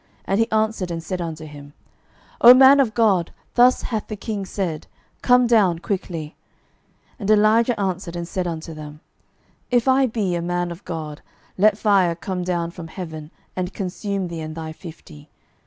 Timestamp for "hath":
3.83-4.07